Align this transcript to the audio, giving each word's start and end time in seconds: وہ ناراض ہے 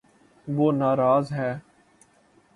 وہ 0.47 0.71
ناراض 0.71 1.31
ہے 1.31 1.51